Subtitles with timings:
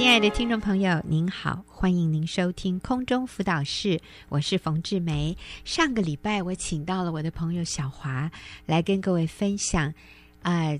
[0.00, 4.00] 亲爱的听众朋友，您好，欢迎您收听空中辅导室，
[4.30, 5.36] 我是冯志梅。
[5.62, 8.32] 上个礼拜我请到了我的朋友小华
[8.64, 9.92] 来跟各位分享，
[10.40, 10.70] 啊、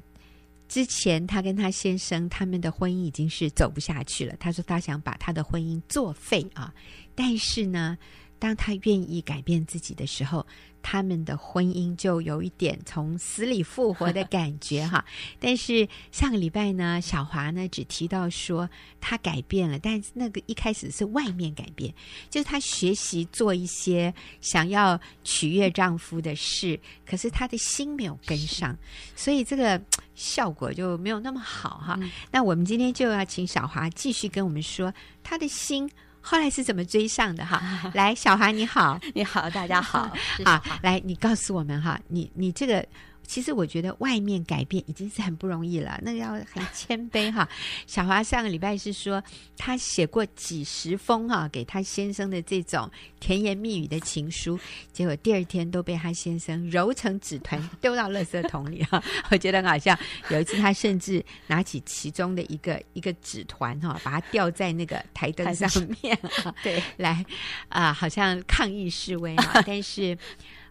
[0.69, 6.73] 之前她跟她先生他们的婚姻已经是走不下去了，她说她想把她的婚姻作废啊，
[7.15, 7.99] 但是呢，
[8.41, 10.45] 当他愿意改变自己的时候。
[10.83, 15.05] 他们的婚姻就有一点从死里复活的感觉哈，
[15.39, 18.67] 但是上个礼拜呢，小华呢只提到说
[18.99, 21.93] 他改变了，但是那个一开始是外面改变，
[22.31, 28.75] 就是他学习做一些想要取悦丈夫的事，可是他的心没有跟上，
[29.15, 29.79] 所以这个
[30.15, 31.99] 效果就没有那么好哈。
[32.01, 34.91] 嗯、那我们今天就要请小华继续跟我们说
[35.23, 35.91] 他的心。
[36.21, 37.63] 后来是怎么追上的哈？
[37.95, 40.11] 来，小华你好，你好，大家好，
[40.45, 42.87] 好，来，你告诉我们哈，你你这个。
[43.31, 47.49] 其实我觉得外面改变已经是很不容易了，那个要很 谦卑哈。
[47.87, 49.23] 小华上个礼拜是说
[49.57, 52.91] 他写过几十封哈给他先生的这种
[53.21, 54.59] 甜言蜜语的情书，
[54.93, 59.01] 结果第二天都被他先生揉成纸团 丢到垃圾桶里哈。
[59.31, 59.97] 我觉得很好笑，
[60.31, 65.71] 有一次他甚至拿起其中的一个一个纸团哈，把它吊在那个台灯上
[66.03, 66.19] 面，
[66.65, 67.25] 对，来
[67.69, 70.19] 啊，好像抗议示威哈，但是。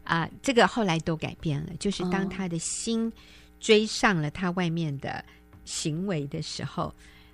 [0.09, 1.69] 啊，这个后来都改变了。
[1.79, 3.13] 就是当他的心
[3.59, 5.23] 追上了他外面的
[5.65, 6.91] 行为的时候，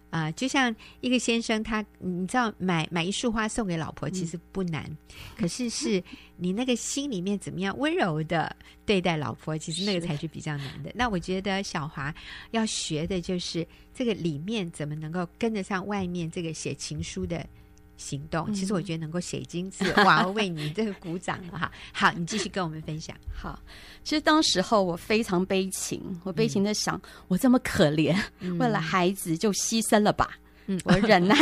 [0.09, 4.97] 啊，就像一个先生，他你知道买买一束花送给老婆其实不难，嗯、
[5.37, 6.03] 可是是
[6.35, 8.53] 你那个心里面怎么样温柔的
[8.85, 10.91] 对待老婆， 其实那个才是比较难的。
[10.93, 12.13] 那我觉得小华
[12.51, 17.47] 要学的就是这个里面怎么能够跟得上外面这个写情书的。
[17.97, 21.71] 行动，其实我觉得能够写金字， 我要为你这个鼓掌了哈。
[21.93, 23.15] 好，你继续跟我们分享。
[23.33, 23.59] 好，
[24.03, 28.15] 其实当时候我非常悲情，我悲情的想，我这么可怜，
[28.57, 30.37] 为了孩子就牺牲了吧。
[30.67, 31.35] 嗯， 我忍耐，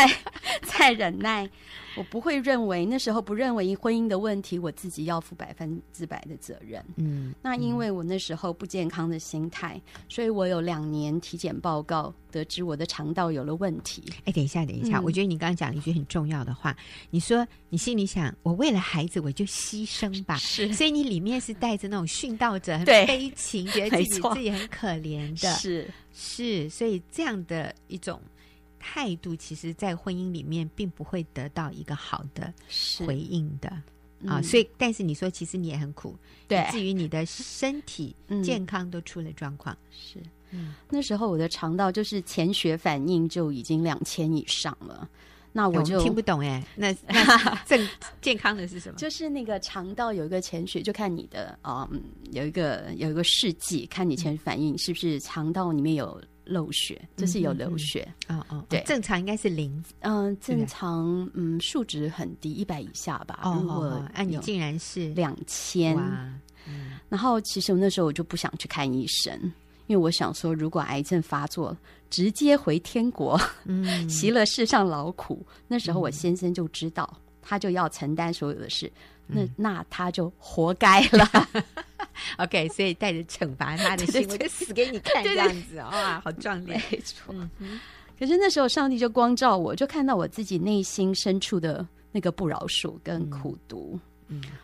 [0.64, 1.50] 再忍耐。
[1.96, 6.84] 我不会认为那时候不认为婚姻的问题，我自己要负百分之百的责任。
[6.96, 14.04] 嗯，那因为我那时候不健康的心态，所以我有两年体检报告，得知我的肠道有了问题。
[14.26, 16.76] 哎，等一下，等一下，嗯、我觉得你刚刚讲了一句很重要的话，
[17.12, 20.36] 你说你心里想，我为了孩子我就牺牲吧。
[20.38, 25.54] 是，所以你里面是带着那种殉道者、很悲情，觉得自己自己很可怜的。
[25.54, 28.20] 是是，所以这样的一种。
[28.86, 32.54] 态度其实，在婚姻里面并不会得到一个好的
[33.08, 33.72] 回应的。
[34.28, 36.18] 啊，所以，但是你说，其实你也很苦，
[36.48, 40.18] 对，至于你的身体健康都出了状况，是，
[40.52, 45.10] 嗯，那时候我的肠道就是潜血反应就已经两千以上了，
[45.52, 47.86] 那我就听不懂哎，那那 正
[48.22, 48.98] 健康的是什么？
[48.98, 51.90] 就是那个肠道有一个潜血，就看你的啊，
[52.32, 56.22] 有一个有一个试剂，看你潜血反应是不是肠道里面有。
[56.46, 58.08] 漏血，就是有流血。
[58.28, 59.84] 哦哦，对，正常应该是零。
[60.02, 63.40] 嗯，正常，嗯，数值很低，一百以下吧。
[63.44, 65.98] 哦，哎，你竟然是两千。
[66.66, 69.34] 嗯，然后其实我那时候我就不想去看医生，
[69.88, 71.76] 因为我想说，如果癌症发作，
[72.10, 75.46] 直接回天国， 嗯，习了世上劳苦。
[75.68, 77.12] 那时候我先生就知道，
[77.42, 78.92] 他就要承担所有的事，
[79.28, 81.28] 那那他就活该了。
[82.38, 86.82] OK，所以带着惩罚他的心，我就死给你看这样子啊，好 壮烈。
[86.92, 87.34] 没错。
[87.60, 87.80] 嗯，
[88.20, 93.92] 可是那时候上帝就光照我，就看到我自己内心深处的那个不饶恕跟苦毒。
[93.94, 94.00] 嗯，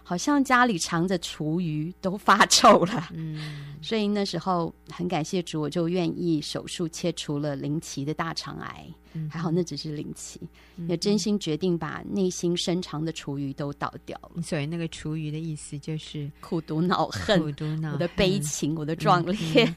[0.04, 3.10] 好像家里藏着厨余都发臭了。
[3.14, 8.88] 嗯，所以那时候很感谢主，我就愿意手术切除了林奇的大肠癌。
[9.14, 10.40] 嗯，还好那只是林奇，
[10.88, 14.42] 也真心决定把内心深藏的厨余都倒掉了。
[14.42, 19.76] 所以那个厨余的意思就是苦毒恼恨，苦毒恼恨，我的悲情，我的壮烈。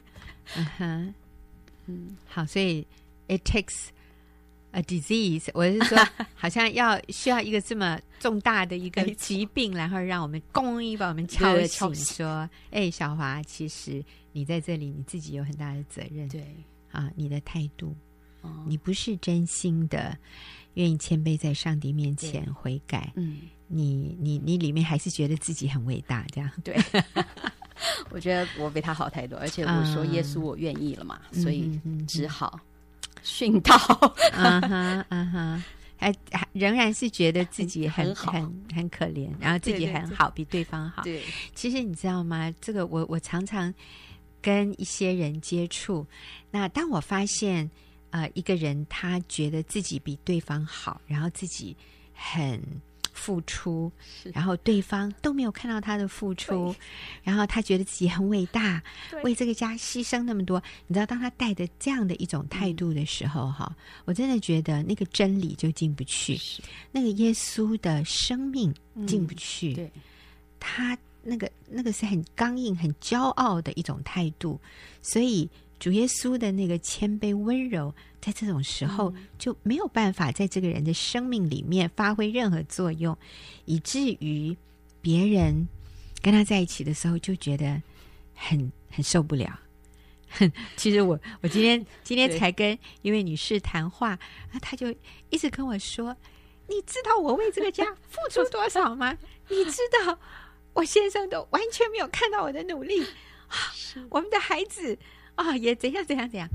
[0.55, 1.13] 嗯哼，
[1.87, 2.85] 嗯，好，所以
[3.27, 3.87] it takes
[4.73, 5.97] a disease，我是说，
[6.35, 16.27] 好像要需要一个这么重大的一个疾病，然后让我们公一把我们敲醒，说，哎，小华，其实你在这里，你自己有很大的责任。
[16.27, 16.45] 对，
[16.91, 17.95] 啊，你的态度。
[18.67, 20.17] 你不是真心的
[20.73, 23.37] 愿意谦卑在上帝面前悔改，嗯，
[23.67, 26.51] 你你你里面还是觉得自己很伟大，这样。
[26.61, 26.75] 对。
[28.11, 32.72] 我觉得我比他好太多，而且我说耶稣我愿意了嘛，嗯、所以只好殉
[33.61, 33.75] 道。
[34.33, 35.63] 嗯哼嗯哼，
[35.97, 41.03] 还还仍然是觉得自己很很很，很可怜，然后自己很好，对对对，比对方好。
[41.03, 41.21] 对，
[41.55, 42.53] 其实你知道吗？
[42.59, 43.73] 这个我我常常
[44.41, 46.05] 跟一些人接触，
[46.51, 47.69] 那当我发现。
[48.15, 51.75] 呃，一个人他觉得自己比对方好，然后自己
[52.13, 52.61] 很
[53.13, 53.89] 付出，
[54.33, 56.75] 然后对方都没有看到他的付出，
[57.23, 58.83] 然后他觉得自己很伟大，
[59.23, 60.61] 为这个家牺牲那么多。
[60.87, 63.75] 你知道，当他带着这样的一种态度的时候，哈、嗯，
[64.05, 66.37] 我真的觉得那个真理就进不去，
[66.91, 68.73] 那个耶稣的生命
[69.07, 69.73] 进不去。
[69.73, 69.91] 嗯、对，
[70.59, 74.59] 他那个那个是很刚硬、很骄傲的一种态度，
[75.01, 75.49] 所以。
[75.83, 83.17] 主耶稣的那个谦卑温柔，在这种时候就没有办法在这个人的生命里面发挥任何作用，
[83.65, 84.55] 以至于
[85.01, 85.67] 别人
[86.21, 87.81] 跟他在一起的时候就觉得
[88.33, 89.59] 很很受不了。
[90.77, 94.87] 其实我我今天今天才跟一位女士谈话，啊，她就
[95.31, 96.15] 一直跟我说
[96.69, 99.17] ：“你知道我为这个家付出多少吗？
[99.51, 100.17] 你知道
[100.71, 103.03] 我先生都完全没有看到我的努力
[103.49, 103.75] 啊，
[104.09, 104.97] 我们的孩子。”
[105.35, 106.47] 啊、哦，也怎样怎样怎样，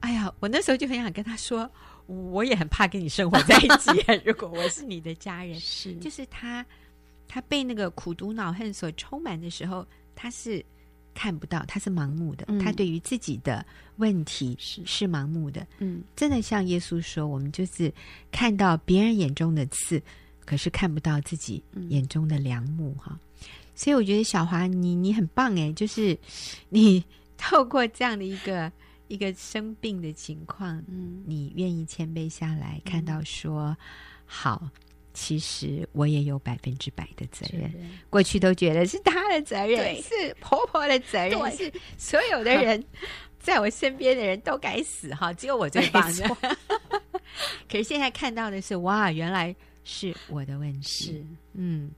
[0.00, 1.68] 哎呀，我那时候就很想跟他说，
[2.06, 3.90] 我也很怕跟你生活在一起。
[4.24, 6.64] 如果我是你的家人，是，就是他，
[7.26, 10.64] 他被那个苦毒恼恨所充满的时候，他是
[11.14, 13.64] 看不到，他是盲目的，嗯、他对于自己的
[13.96, 15.66] 问题是是盲目的。
[15.78, 17.92] 嗯，真的像耶稣说，我们就是
[18.30, 20.00] 看到别人眼中的刺，
[20.44, 23.48] 可是看不到自己眼中的良木哈、嗯。
[23.74, 26.16] 所以我觉得小华，你你很棒哎，就是
[26.68, 27.02] 你。
[27.38, 28.70] 透过这样的一个
[29.08, 33.76] 一个生病的情况，嗯，你愿意谦卑下来，看到说，嗯、
[34.24, 34.70] 好，
[35.14, 37.72] 其实我也有百分之百的责任。
[38.10, 42.82] 过去都觉得是他的责任，是婆婆的责任，是所有的人
[43.38, 46.36] 在我身边的人都该死哈，只有我最棒的。
[47.70, 49.54] 可是现在看到的是，哇，原来
[49.84, 50.88] 是我的问题。
[50.88, 51.90] 是，嗯，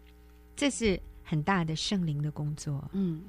[0.55, 3.23] 这是很大的圣灵的工作，嗯。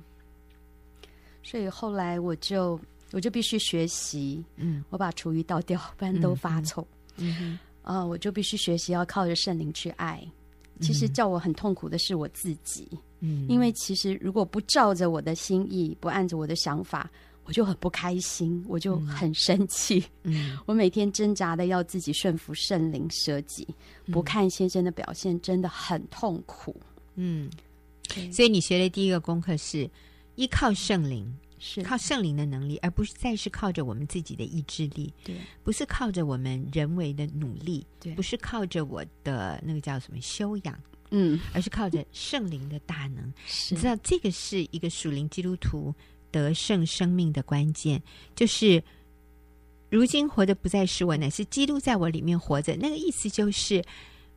[1.50, 2.80] 所以后来我就
[3.12, 6.88] 我就必须学习，嗯，我把厨余倒掉，不然都发臭，
[7.18, 10.22] 嗯哼，啊，我就必须学习要靠着圣灵去爱。
[10.80, 12.88] 其实叫我很痛苦的是我自己，
[13.19, 17.10] 嗯，因为其实如果不照着我的心意，不按着我的想法，
[17.46, 23.68] 我就很不开心，我就很生气，嗯， 我每天挣扎的要自己顺服圣灵舍己，
[24.12, 26.80] 不看先生的表现，真的很痛苦，
[27.16, 27.50] 嗯，
[28.31, 29.90] 所以你学的第一个功课是。
[30.40, 35.14] 依靠圣灵，是靠圣灵的能力，而不是再是靠着我们自己的意志力。
[35.22, 40.80] 对，不是靠着我们人为的努力，对，不是靠着我的那个叫什么修养，
[41.12, 43.34] 嗯，而是靠着圣灵的大能。
[43.70, 45.94] 你知道，这个是一个属灵基督徒
[46.32, 48.02] 得胜生命的关键，
[48.34, 48.82] 就是
[49.90, 52.78] 如今活的不再是我，乃是基督在我里面活着。
[52.78, 53.84] 那个意思就是，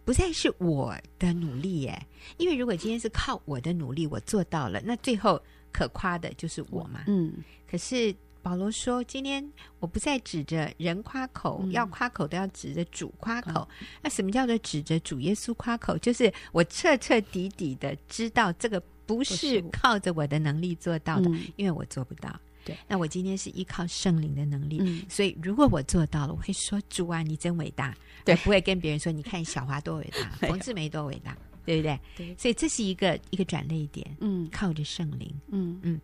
[0.05, 2.07] 不再是我的努力耶，
[2.39, 5.41] 因为如果今天是靠我的努力，我做到了，那最后。
[5.73, 7.33] 可夸的就是我嘛，嗯。
[7.69, 9.45] 可是保罗说，今天
[9.79, 13.67] 我不再指着人夸口，嗯、要夸口都要指着主夸口。
[13.81, 15.97] 嗯、那什么叫做指着主耶稣夸口？
[15.99, 22.39] 就是我彻彻底底的知道这个不是靠着我的能力做到的，因为我做不到。
[22.65, 27.95] 对，那我今天是依靠圣灵的能力，嗯，所以如果我做到了，我会说主啊，你真伟大。
[28.25, 31.37] 对，不会跟别人说，你看小华多伟大， 冯志梅多伟大。
[31.65, 32.01] 对不对？
[32.17, 34.07] 对，所以这是一个一个转捩点。
[34.21, 35.33] 嗯，靠着圣灵。
[35.49, 36.01] 嗯嗯，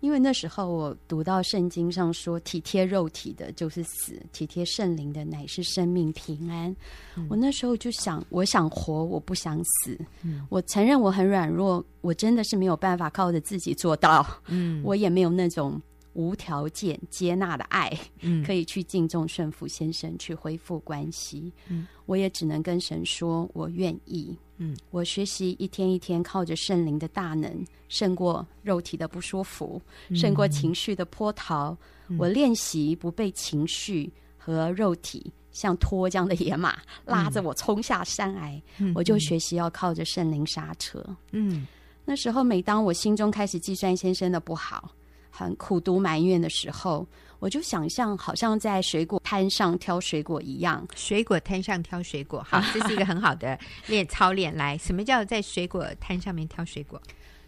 [0.00, 6.74] 因为那时候我读到圣经上说，体贴肉体的就是死，体贴圣灵的乃是生命平安。
[7.16, 9.98] 嗯，我那时候就想，我想活，我不想死。
[10.22, 14.26] 嗯，我承认我很软弱，我真的是没有办法靠着自己做到。
[14.46, 15.80] 嗯，我也没有那种。
[16.18, 17.92] 无条件接纳的爱，
[18.22, 21.52] 嗯，可以去敬重顺服先生，去恢复关系。
[21.68, 24.34] 嗯，我也只能跟神说，我愿意。
[24.58, 31.76] 嗯，我学习一天一天靠着圣灵的大能，胜过肉体的不舒服，嗯，胜过情绪的波涛。
[32.08, 38.62] 嗯，我练习不被情绪和肉体像脱缰的野马拉着我冲下山崖。
[38.78, 41.04] 嗯，我就学习要靠着圣灵刹车。
[41.32, 41.66] 嗯，
[42.04, 44.90] 那时候每当我心中开始计算先生的不好。
[45.36, 47.06] 很苦读埋怨的时候，
[47.40, 50.86] 我就想象好像在水果摊上挑水果一样。
[50.94, 54.56] 水果摊上挑水果，好，这是一个很好的练操练。
[54.56, 56.98] 来，什么叫在水果摊上面挑水果？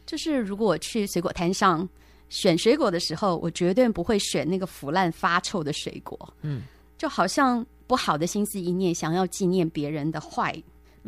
[0.04, 1.88] 就是如果我去水果摊上
[2.28, 6.34] 选水果的时候，我绝对不会选那个腐烂发臭的水果。
[6.42, 6.64] 嗯，
[6.98, 10.54] 就好像不好的心思一念，想要纪念别人的坏。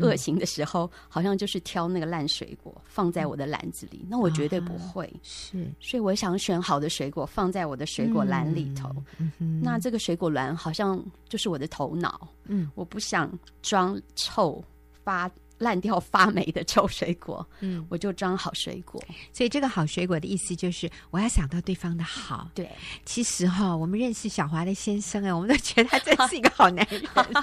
[0.00, 5.04] 恶行的时候，好像就是挑那个烂水果放在我的篮子里，那我绝对不会。
[5.06, 8.90] 啊、是，所以我想选好的水果放在我的水果篮里头。
[9.18, 12.28] 嗯，那这个水果篮好像就是我的头脑。
[12.44, 13.30] 嗯，我不想
[13.62, 14.62] 装臭、
[15.04, 15.30] 发
[15.60, 19.00] 烂掉发霉的臭水果，嗯，我就装好水果。
[19.32, 22.50] 所以这个好水果的意思就是我要想到对方的好。
[22.54, 22.68] 对，
[23.04, 27.02] 其实哈，我们认识小华的先生哎，我们都觉得他真是一个好男人。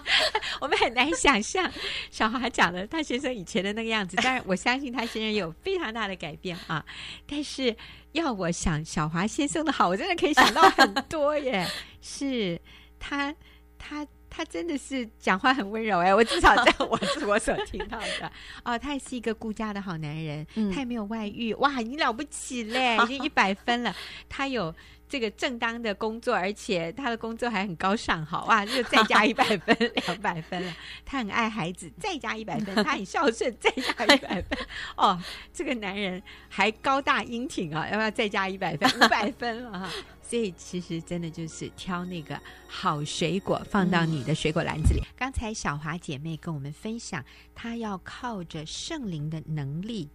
[0.60, 1.72] 我们很难想象
[2.10, 6.84] 小华讲的他先生以前的那个样子，但是我相信他先生有非常大的改变啊。
[7.28, 7.74] 但是
[8.14, 11.66] 要我想小华先生的好，我真的可以想到很多耶。
[12.02, 12.60] 是
[13.00, 13.34] 他，
[13.78, 14.06] 他。
[14.38, 18.32] 他真的是讲话很温柔哎，我至少在 我是我所听到的
[18.64, 23.96] 哦，他也是一个顾家的好男人，嗯、他也没有外遇，哇，你了不起嘞， 已经一百分了。
[24.30, 24.72] 他有
[25.10, 29.76] 这个正当的工作，而且他的工作还很高尚，好哇，就再加一百分，
[30.06, 30.72] 两百分了。
[31.04, 32.76] 他很爱孩子，再加一百分。
[32.84, 34.60] 他很孝顺，再加一百分。
[34.96, 35.20] 哦，
[35.52, 38.88] 这个男人还高大英挺啊，要不要再加一百分？
[39.02, 39.90] 五百分了哈。
[40.28, 45.00] 所以其实真的就是挑那个好水果放到你的水果篮子里。
[45.00, 47.24] 嗯、刚才小华姐妹跟我们分享，
[47.56, 50.10] 她要靠着圣灵的能力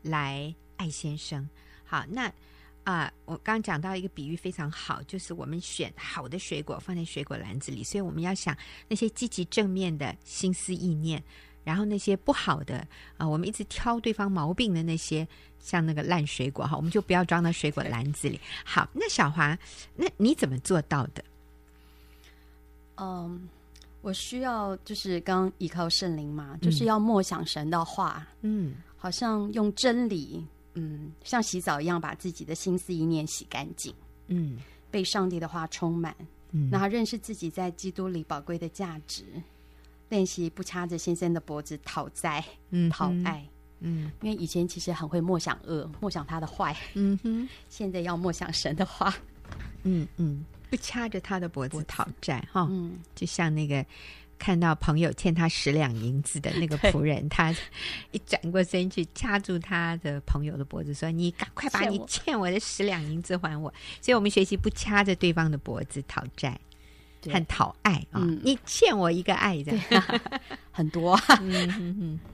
[0.00, 1.46] 来爱先生。
[1.84, 2.28] 好，那
[2.84, 8.56] 啊、呃，我刚讲到一个比喻非常好，就是我们选好的水果放在水果篮子里，所以我们要想
[8.88, 11.22] 那些积极正面的心思意念。
[11.68, 15.28] 然后那些不好的啊、呃，我们一直挑对方毛病的那些，
[15.60, 18.40] 像那个烂水果哈，我们就不要装到水果篮子里。
[18.64, 19.54] 好，那小华，
[19.94, 21.22] 那你怎么做到的？
[22.96, 23.46] 嗯，
[24.00, 33.94] 我需要就是刚依靠圣灵嘛，就是要默想神的话，嗯，好像用真理，嗯，像洗澡一样把自己的心思意念洗干净，
[34.28, 34.56] 嗯，
[34.90, 36.16] 被上帝的话充满，
[36.52, 39.22] 嗯，那认识自己在基督里宝贵的价值。
[40.08, 43.46] 练习不掐着先生的脖子讨债，嗯，讨爱，
[43.80, 49.14] 嗯，因为以前其实很会默想恶，默想他的坏，嗯哼，现在要默想神的话，
[49.82, 53.84] 嗯嗯，不掐着他的脖子讨债，哈，嗯，就像那个
[54.38, 57.54] 看到朋友欠他十两银子的那个 仆人，他
[58.12, 66.58] 一转过身去掐住他的朋友的脖子，说：“你赶快把你 欠我的十两银子还我。”所以，我们学习不掐着对方的脖子讨债。
[67.30, 68.20] 很讨爱啊！
[68.22, 70.20] 嗯、你欠我一个爱的，啊、
[70.70, 71.22] 很多、啊。
[71.42, 72.18] 嗯。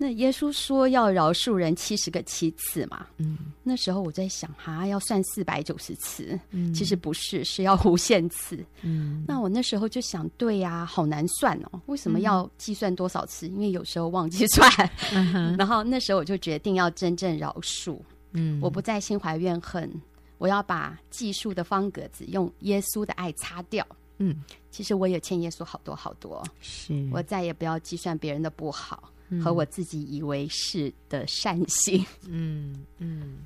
[0.00, 3.04] 那耶稣说要饶恕人七十个七次嘛？
[3.16, 6.38] 嗯，那时候我在想，哈，要算四百九十次。
[6.52, 8.64] 嗯，其实不是，是要无限次。
[8.82, 11.82] 嗯，那我那时候就想，对呀、啊，好难算哦。
[11.86, 13.48] 为什么要计算多少次？
[13.48, 14.70] 因为有时候忘记算。
[15.12, 15.56] 嗯哼。
[15.58, 17.98] 然后那时候我就决定要真正饶恕。
[18.34, 19.90] 嗯，我不再心怀怨恨。
[20.38, 23.86] 我要把计数的方格子用耶稣的爱擦掉。
[24.18, 26.42] 嗯，其实我也欠耶稣好多好多。
[26.60, 32.04] 是我再也不要计算别人的不好、嗯、和我自己以为是的善行。
[32.26, 33.38] 嗯嗯，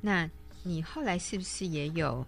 [0.00, 0.28] 那
[0.62, 2.26] 你后来是不是也有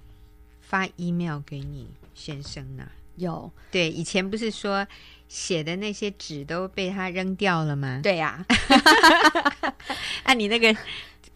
[0.62, 2.88] 发 email 给你先生呢？
[3.16, 3.50] 有。
[3.70, 4.86] 对，以前不是说
[5.28, 8.00] 写的那些纸都被他扔掉了吗？
[8.02, 9.74] 对呀、啊。
[10.24, 10.74] 那你那个。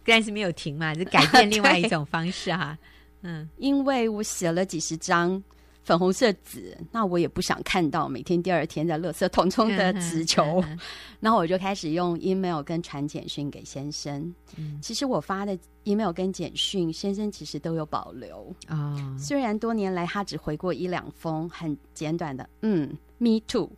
[0.05, 2.79] 但是没有停嘛，就改变 另外一种方式哈、啊。
[3.21, 5.41] 嗯，因为我写了几十张
[5.83, 10.63] 粉红色纸，那我也不想看到每天第二天在垃圾桶中的纸球，
[11.21, 14.33] 然后我就开始用 email 跟传简讯给先生。
[14.57, 18.95] 嗯，其实我发的 email 跟简讯，先生其实都有保留啊。
[18.95, 23.69] 哦、虽然多年来他只回过一两封很简短的，嗯，me too。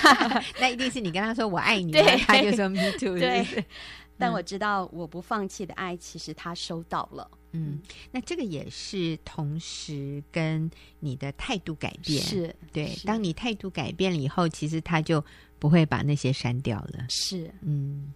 [0.60, 3.18] 那一定是你跟他说我爱你，对他就说 me too？
[3.18, 3.46] 对。
[4.20, 7.28] 但我知道，我不放弃的爱，其实他收到了。
[7.52, 7.80] 嗯，
[8.12, 12.88] 那这个也是同时跟你的态度改变，是对。
[12.90, 15.24] 是当你态度改变了以后，其实他就
[15.58, 17.06] 不会把那些删掉了。
[17.08, 18.12] 是，嗯。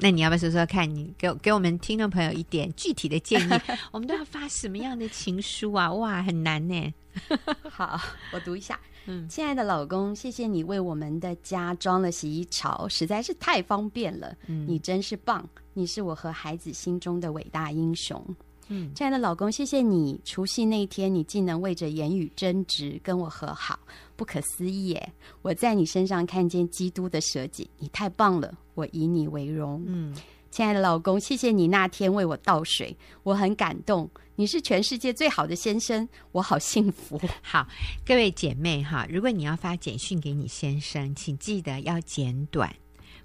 [0.00, 0.92] 那你要不要说说看？
[0.92, 3.60] 你给给我们听众朋友一点具体的建议？
[3.92, 5.92] 我们都要发什么样的情书啊？
[5.92, 6.92] 哇，很难呢。
[7.70, 8.00] 好，
[8.32, 8.78] 我读一下。
[9.06, 14.36] 嗯，亲爱的老公，谢谢你为我们的家装了洗衣槽，实在是太方便了。
[14.46, 18.24] 嗯，你真是棒，你是我和孩子心中的伟大英雄。
[18.68, 23.78] 嗯，亲爱的老公，谢谢你，除夕那天你竟能为着言语争执跟我和好，
[24.16, 25.12] 不可思议耶！
[25.42, 29.82] 我在你身上看见基督的舍己，你太棒了，我以你为荣。
[29.86, 30.14] 嗯。
[30.52, 34.08] 亲爱的老公，谢谢你那天为我倒水，我很感动。
[34.36, 37.18] 你是全世界最好的先生，我好幸福。
[37.40, 37.66] 好，
[38.04, 42.70] 各位姐妹哈，如果你要发简讯给你先生，请记得要简短，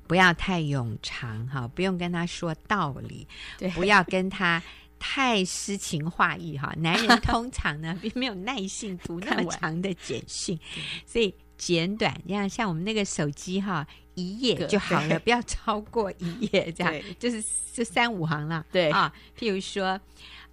[0.08, 4.64] 不要太冗长哈，不用跟他说道理，对不要跟他
[4.98, 6.74] 太诗情画意哈。
[6.78, 10.58] 男人通常呢并没有耐性读那么长的简讯，
[11.06, 13.88] 所以简短，这样像我们那个手机哈。
[14.20, 18.66] 一页就好了，不要超过一页，这样就是就三五行了。
[18.72, 20.02] 对啊，譬如说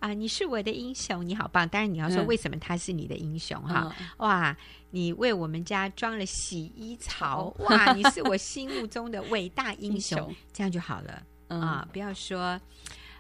[0.01, 1.67] 啊，你是我的英雄，你好棒。
[1.67, 3.91] 当然你要说为什么他是你的英雄哈？
[3.99, 4.55] 嗯、哇，
[4.91, 11.89] 你为我们家装了洗衣槽，哇，你是我心目中的伟大 英雄，这样就好了、嗯、啊！
[11.91, 12.61] 不要说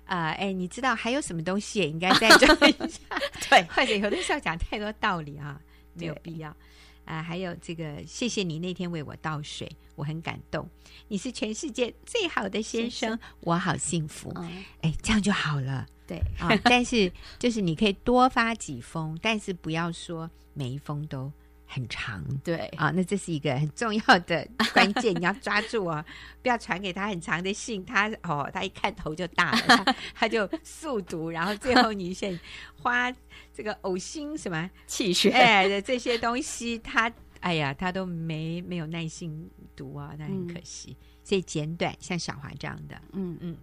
[0.04, 3.00] 啊，哎、呃，你知道还有什么东西也应该再装一下？
[3.48, 5.58] 对，或者有的时候讲太多道理啊，
[5.94, 6.54] 没有必要。
[7.04, 10.68] 啊，还有这个，谢谢你那天为我倒水，我很感动。
[11.08, 14.30] 你是全世界最好的先生，我好幸福。
[14.36, 15.86] 哎、嗯，这样就好了。
[16.06, 21.32] 对啊，但是就是你可以多发几封，但是不要说每一封都
[21.66, 22.24] 很长。
[22.42, 26.04] 对啊，那这是一个很重要的 关键，你要抓住哦，
[26.42, 32.38] 不要传给他很长的信，他哦，他一看头就大了， 他，他就速读，然后最后你先
[32.80, 33.12] 花。
[33.56, 40.90] 这个呕心什么气血哎的这些东西，他哎呀，他都没没有耐心读啊，那很可惜。
[40.90, 43.56] 嗯、所以简短，像小华这样的，嗯嗯，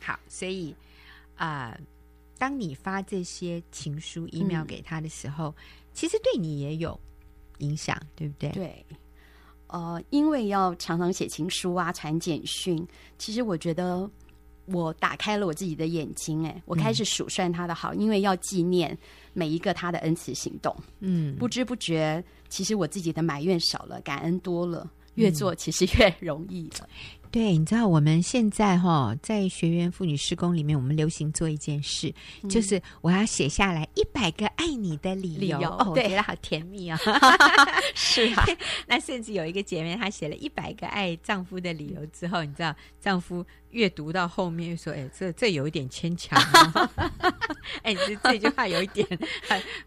[0.00, 0.18] 好。
[0.26, 0.74] 所以
[1.36, 1.80] 啊、呃，
[2.38, 5.54] 当你发这些情书、email 给他的时候，嗯、
[5.92, 6.98] 其实对你也有
[7.58, 8.50] 影响，对不对？
[8.50, 8.86] 对，
[9.68, 12.86] 呃，因为要常常写情书啊，传简讯，
[13.18, 14.10] 其实我觉得。
[14.68, 18.98] 我打开了我自己的眼睛，哎，我开始数算他的好，嗯、因为要纪念
[19.32, 20.76] 每一个他的恩慈行动。
[20.98, 26.88] 嗯，不知不觉，其实我自己的埋怨少了，感恩多了，越做其实越容易了。
[27.22, 35.40] 嗯对，你知道我们现在哈，在学员妇女施工里面，我们流行做一件事，嗯、就是我要写下来一百个爱你的理由。
[35.40, 37.12] 理由哦，对，我觉得好甜蜜啊、哦！
[37.94, 38.44] 是啊，
[38.86, 46.40] 那甚至有一个姐妹，她写了一百个爱丈夫的理由之后，你知道，丈夫阅读到后面说：“哎，这这有一点牵强、
[46.74, 46.88] 哦。
[47.82, 49.06] ”哎，这这句话有一点，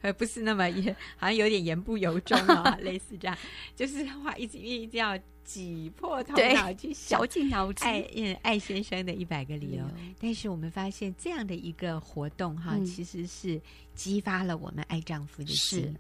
[0.02, 3.38] 还不是那么也，好像有点言不由衷啊、哦，类似这样，
[3.76, 5.18] 就是话一直一定要。
[5.50, 9.84] 挤破头脑去想尽脑汁爱嗯爱先生的一百个理由，
[10.22, 13.60] 但是我们发现这样的一个活动哈，嗯、其实是
[13.96, 15.98] 激发了我们爱丈夫的心。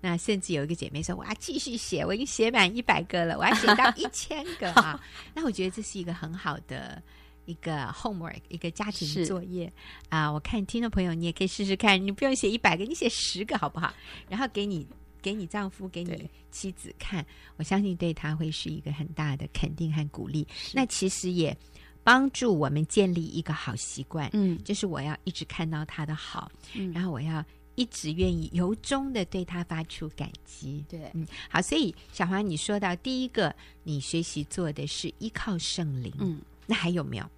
[0.00, 4.98] 那甚至有一个姐妹说：“我要继续写，我已经写满一百个了，我要写到一千个啊！”
[5.36, 7.02] 那我觉得这是一个很好的
[7.44, 9.70] 一个 homework，一个家庭作业
[10.08, 10.32] 啊、呃！
[10.32, 13.92] 我看听众朋友，你也可以试试看，你不用写一百个，你写十个好不好？
[14.30, 14.86] 然后给你。
[15.22, 17.24] 给你丈夫，给你妻子看，
[17.56, 20.46] 我相信对他会是一个很大的肯定和鼓励。
[20.72, 21.56] 那其实也
[22.02, 27.44] 帮助我们建立一个好习惯，嗯，就是我要一直看到他的好，嗯，然后我要
[27.74, 30.84] 一直愿意由衷的对他发出感激。
[30.88, 37.28] 对，嗯，好，所以小华，你说到第一个，你学习做的是依靠圣灵，嗯，那还有没有？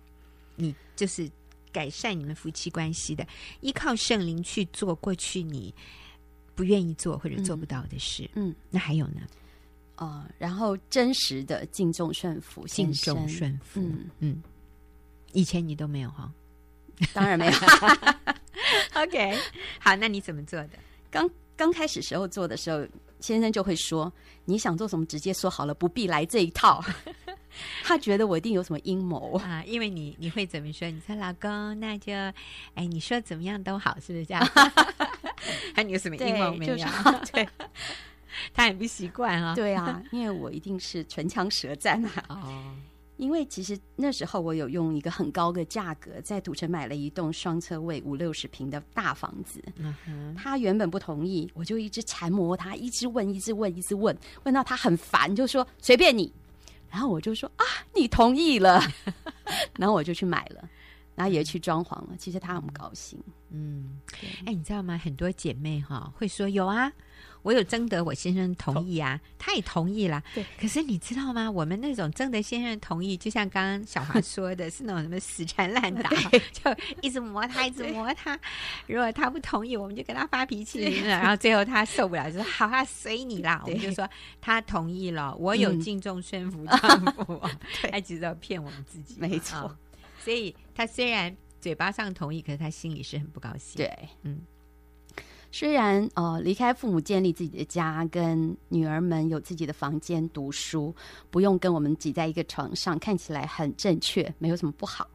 [0.57, 1.31] 你就是
[1.73, 3.27] 改善你们夫妻关系的，
[3.61, 5.75] 依靠圣灵去做过去你。
[6.59, 9.21] 不愿意做或者做不到的事，嗯，那还有呢？
[9.95, 14.43] 哦、呃，然后真实的敬重顺服，敬重顺服，嗯嗯，
[15.35, 16.29] 以前你都没有哈？
[17.15, 17.53] 当然没有。
[19.01, 19.39] OK，
[19.79, 20.71] 好，那你怎么做的？
[21.13, 22.85] 刚刚开始时候做的时候，
[23.21, 24.13] 先生就会说
[24.45, 26.85] ：“你想做什么，直接说好了，不必来这一套。
[27.85, 30.91] ”他觉得我一定有什么阴谋啊，因为你你会怎么说？
[30.91, 32.13] 你说老公，那就
[32.75, 34.45] 哎，你说怎么样都好，是不是这样？
[35.75, 36.77] 还你有什么阴谋没有？
[37.33, 37.49] 对，
[38.53, 39.55] 他很 不习惯啊。
[39.55, 42.25] 对啊， 因为我一定是唇枪舌战啊。
[42.29, 42.75] 哦，
[43.17, 49.63] 因为其实那时候我有用一个很高的价格在赌城买了一栋双车位五六十平的大房子。
[50.37, 56.33] 他原本不同意，我就一直缠磨他，一直问，一直问，一直问，问到他很烦，就说随便你。
[56.91, 58.81] 然后我就说啊，你同意了，
[59.77, 60.69] 然后我就去买了。
[61.19, 63.19] 然后也去装潢了，其实他很不高兴。
[63.51, 63.99] 嗯，
[64.45, 64.97] 哎对，你知道吗？
[64.97, 66.93] 很多姐妹哈会说有啊，
[67.43, 70.23] 我有征得我先生同意啊，同他也同意啦。
[70.33, 71.51] 对，可是你知道吗？
[71.51, 76.09] 我们那种征得先生同意，就像刚刚小华 说的，是那种什么死缠烂打，
[76.53, 78.39] 就一直磨他，一直磨他。
[78.87, 83.61] 如果他不同意，我们就跟他发脾气， 然后最后他受不了，就说好啊，随你啦。
[83.65, 84.09] 我们就说
[84.41, 87.41] 他同意了，我有敬重宣服丈夫，
[87.91, 89.75] 他其实要骗我们自己，没错。
[90.29, 93.77] 哦所以他虽然嘴巴上同意，可是他心里是很不高兴。
[93.79, 94.43] 对，嗯，
[95.51, 100.95] 虽然呃离开父母建立自己的家，跟女儿们有自己的房间读书，
[101.31, 105.09] 不用跟我们挤在一个床上，看起来很正确，没有什么不好。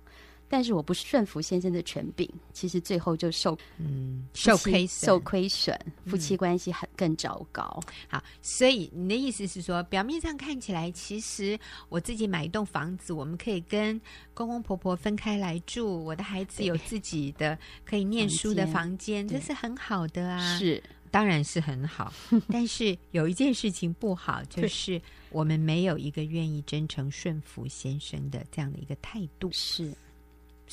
[0.54, 7.82] 但是我不顺服先生的权柄，其实最后就受嗯受亏受亏损，夫妻关系很更糟糕。
[7.88, 14.00] 嗯、好，所以你的意思是说，表面上看起来，其实我自己买一栋房子，我们可以跟
[14.36, 20.60] 公公婆婆分开来住，我的孩子有自己的可以念书的房间，这是很好的啊。
[20.60, 22.13] 是，当然是很好。
[22.54, 29.50] 但是有一件事情不好，就是我们没有一个愿意真诚顺服先生的这样的一个态度。
[29.52, 29.92] 是。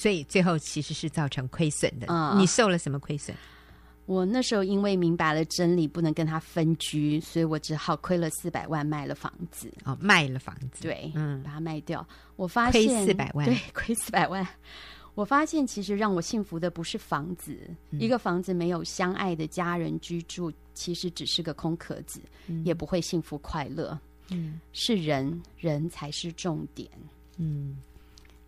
[0.00, 2.06] 所以最后其实是造成亏损的。
[2.08, 3.36] 嗯，你受了什么亏损？
[4.06, 9.70] 我那时候因为明白了真理，不能跟他分居，所以我只好亏了四百万卖了房子。
[9.84, 12.04] 哦，卖了房子，对，嗯，把它卖掉。
[12.36, 14.46] 我发现亏四百万，对， 亏四百万。
[15.14, 17.58] 我发现其实让我幸福的不是房子，
[17.90, 24.00] 嗯、一个房子没有相爱的家人居住，其实只是个空壳子，嗯、也不会幸福快乐。
[24.30, 26.88] 嗯，是人，人才是重点。
[27.36, 27.76] 嗯，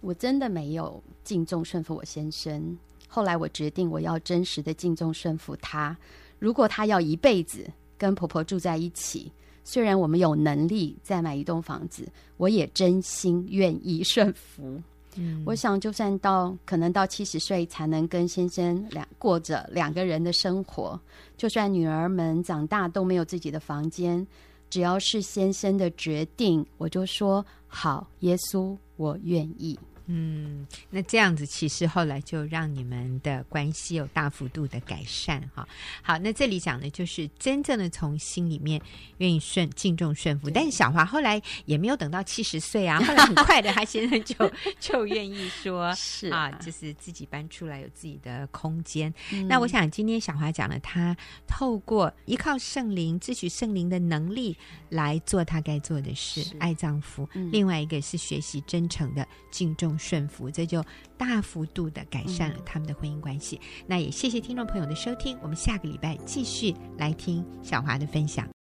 [0.02, 2.76] 我真的没有敬重顺服我先生。
[3.08, 5.96] 后来我决定，我要真实的敬重顺服他。
[6.38, 9.32] 如果他要一辈子跟婆婆住在一起，
[9.64, 14.80] 虽然我们有能力再买一栋房子，我也真心愿意顺服。
[15.14, 20.98] 嗯，我想就算到可能到七十岁才能跟先生两过着两个人的生活，
[21.36, 24.26] 就算女儿们长大都没有自己的房间，
[24.70, 29.78] 只要是先生的决定，我就说好，耶稣，我愿意。
[30.14, 35.66] 嗯，那这样子其实后来就让你们的关系有大幅度的改善哈。
[36.02, 38.78] 好，那这里讲的就是真正的从心里面
[39.18, 40.50] 愿意顺敬重顺服。
[40.50, 44.34] 但是小华后来也没有等到七十岁啊，后来很快的他先生就
[44.78, 49.12] 就愿意说是啊，就是自己搬出来有自己的空间。
[49.32, 54.54] 嗯、那我想今天小华讲了，他透过依靠圣灵、自取圣灵的能力
[54.90, 57.26] 来做他该做的事，爱丈夫。
[57.32, 59.98] 嗯、另外一个是学习真诚的敬重。
[60.02, 60.84] 顺服，这就
[61.16, 63.60] 大幅度的改善了他们的婚姻关系。
[63.86, 68.51] 那也谢谢听众朋友的收听，我们下个礼拜继续来听小华的分享。